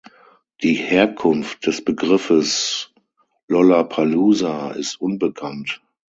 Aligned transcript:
Die 0.63 0.73
Herkunft 0.73 1.67
des 1.67 1.83
Begriffes 1.85 2.91
"Lollapalooza" 3.47 4.71
ist 4.71 4.99
unbekannt. 4.99 5.83